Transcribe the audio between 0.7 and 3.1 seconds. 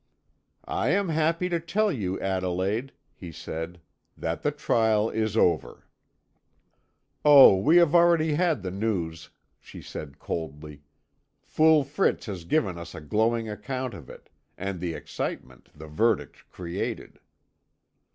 am happy to tell you, Adelaide,"